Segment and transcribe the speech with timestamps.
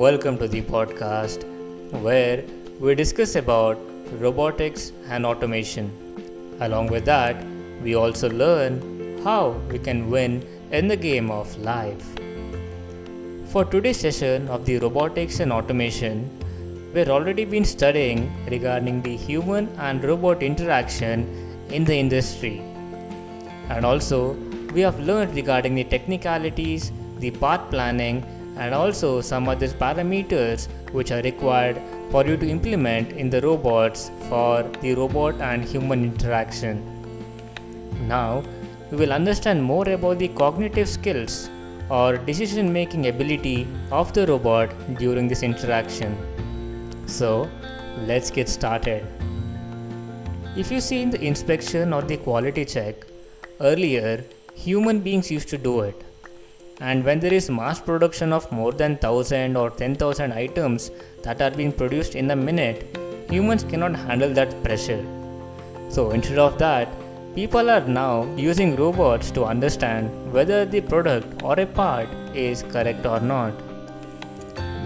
[0.00, 1.42] welcome to the podcast
[2.04, 2.42] where
[2.82, 3.76] we discuss about
[4.12, 5.90] robotics and automation.
[6.60, 7.36] Along with that,
[7.82, 12.06] we also learn how we can win in the game of life.
[13.52, 16.30] For today's session of the robotics and automation,
[16.94, 21.28] we've already been studying regarding the human and robot interaction
[21.68, 22.60] in the industry.
[23.68, 24.32] And also,
[24.72, 28.24] we have learned regarding the technicalities, the path planning,
[28.60, 34.10] and also some other parameters which are required for you to implement in the robots
[34.28, 36.82] for the robot and human interaction.
[38.06, 38.42] Now,
[38.90, 41.48] we will understand more about the cognitive skills
[41.88, 46.16] or decision making ability of the robot during this interaction.
[47.06, 47.48] So,
[48.06, 49.06] let's get started.
[50.56, 53.06] If you see in the inspection or the quality check,
[53.60, 54.24] earlier
[54.54, 56.09] human beings used to do it.
[56.80, 60.90] And when there is mass production of more than 1000 or 10,000 items
[61.22, 62.96] that are being produced in a minute,
[63.30, 65.04] humans cannot handle that pressure.
[65.90, 66.88] So instead of that,
[67.34, 73.04] people are now using robots to understand whether the product or a part is correct
[73.04, 73.52] or not.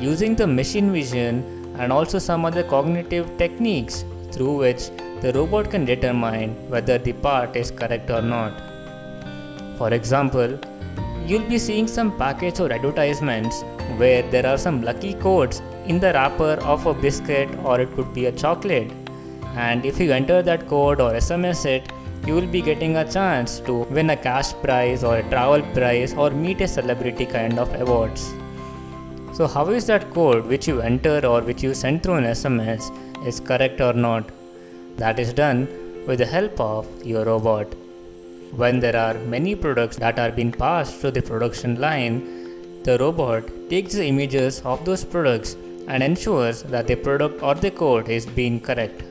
[0.00, 5.84] Using the machine vision and also some other cognitive techniques through which the robot can
[5.84, 8.52] determine whether the part is correct or not.
[9.78, 10.58] For example,
[11.26, 13.62] you'll be seeing some packets or advertisements
[13.96, 18.12] where there are some lucky codes in the wrapper of a biscuit or it could
[18.12, 18.90] be a chocolate.
[19.56, 21.90] And if you enter that code or SMS it,
[22.26, 26.14] you will be getting a chance to win a cash prize or a travel prize
[26.14, 28.32] or meet a celebrity kind of awards.
[29.32, 32.90] So, how is that code which you enter or which you send through an SMS
[33.26, 34.30] is correct or not?
[34.96, 35.68] That is done
[36.06, 37.66] with the help of your robot.
[38.56, 43.42] When there are many products that are being passed through the production line, the robot
[43.68, 45.56] takes the images of those products
[45.88, 49.02] and ensures that the product or the code is being correct.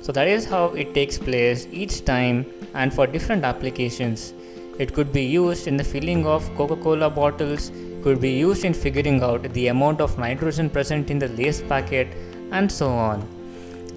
[0.00, 4.34] So that is how it takes place each time and for different applications.
[4.80, 7.70] It could be used in the filling of Coca-Cola bottles,
[8.02, 12.08] could be used in figuring out the amount of nitrogen present in the Lay's packet
[12.50, 13.35] and so on.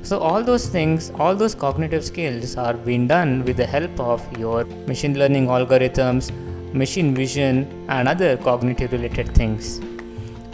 [0.01, 4.25] So all those things, all those cognitive skills are being done with the help of
[4.37, 6.31] your machine learning algorithms,
[6.73, 9.79] machine vision and other cognitive related things.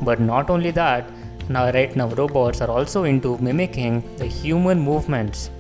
[0.02, 1.10] But not only that,
[1.48, 5.52] now right now robots are also into mimicking the human movements.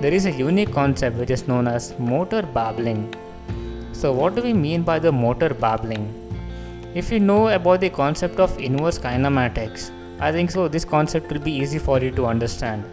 [0.00, 3.14] There is a unique concept which is known as motor babbling.
[3.92, 6.06] So what do we mean by the motor babbling?
[6.94, 11.40] If you know about the concept of inverse kinematics, I think so this concept will
[11.40, 12.84] be easy for you to understand.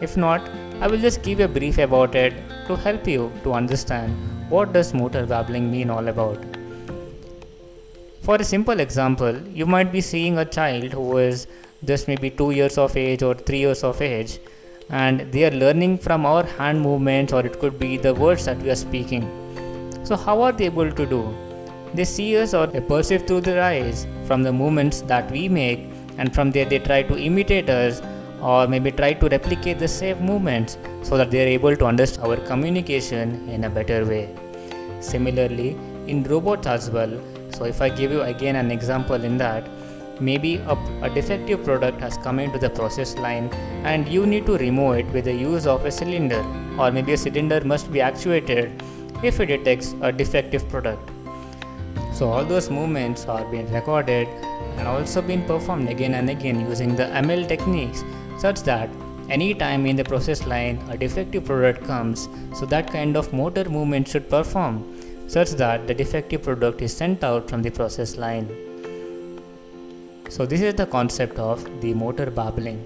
[0.00, 0.42] If not,
[0.80, 2.34] I will just give a brief about it
[2.66, 4.14] to help you to understand
[4.50, 6.38] what does motor babbling mean all about.
[8.22, 11.46] For a simple example, you might be seeing a child who is
[11.84, 14.38] just maybe 2 years of age or 3 years of age
[14.90, 18.58] and they are learning from our hand movements or it could be the words that
[18.58, 19.24] we are speaking.
[20.04, 21.34] So how are they able to do?
[21.94, 25.80] They see us or they perceive through their eyes from the movements that we make
[26.18, 28.02] and from there they try to imitate us
[28.40, 32.26] or maybe try to replicate the same movements so that they are able to understand
[32.26, 34.34] our communication in a better way.
[35.00, 35.76] Similarly,
[36.06, 37.20] in robots as well,
[37.50, 39.68] so if I give you again an example in that,
[40.20, 43.48] maybe a, a, defective product has come into the process line
[43.84, 46.44] and you need to remove it with the use of a cylinder
[46.78, 48.82] or maybe a cylinder must be actuated
[49.22, 51.10] if it detects a defective product.
[52.14, 54.26] So all those movements are being recorded
[54.78, 58.02] and also being performed again and again using the ML techniques
[58.38, 58.90] such that
[59.28, 63.64] any time in the process line a defective product comes so that kind of motor
[63.68, 64.76] movement should perform
[65.28, 68.46] such that the defective product is sent out from the process line
[70.28, 72.78] so this is the concept of the motor babbling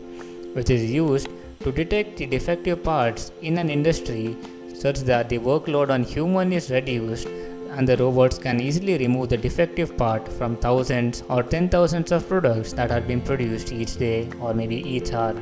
[0.55, 1.29] which is used
[1.61, 4.37] to detect the defective parts in an industry
[4.75, 7.29] such that the workload on human is reduced
[7.77, 12.27] and the robots can easily remove the defective part from thousands or ten thousands of
[12.29, 15.35] products that are being produced each day or maybe each hour.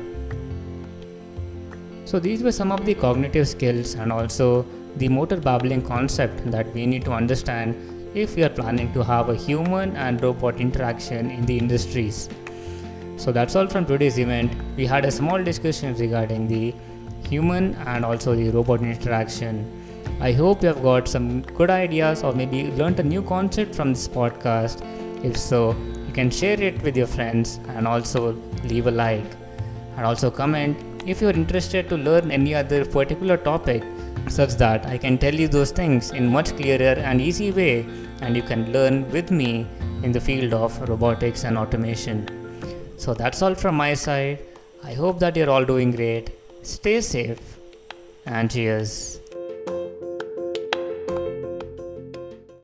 [2.09, 4.65] So these were some of the cognitive skills and also
[4.97, 7.75] the motor babbling concept that we need to understand
[8.15, 12.27] if we are planning to have a human and robot interaction in the industries.
[13.17, 14.51] So that's all from today's event.
[14.75, 16.73] We had a small discussion regarding the
[17.29, 19.63] human and also the robot interaction.
[20.19, 23.93] I hope you have got some good ideas or maybe learned a new concept from
[23.93, 24.83] this podcast.
[25.23, 25.75] If so,
[26.07, 28.31] you can share it with your friends and also
[28.63, 29.31] leave a like
[29.95, 33.83] and also comment if you're interested to learn any other particular topic
[34.27, 37.85] such that I can tell you those things in much clearer and easy way
[38.21, 39.67] and you can learn with me
[40.03, 42.27] in the field of robotics and automation.
[42.97, 44.39] So that's all from my side.
[44.83, 46.29] I hope that you're all doing great.
[46.61, 47.57] Stay safe
[48.25, 49.19] and cheers.